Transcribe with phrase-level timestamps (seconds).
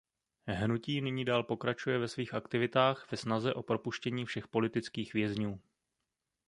[0.47, 5.59] Hnutí nyní dál pokračuje ve svých aktivitách ve snaze o propuštění všech politických vězňů.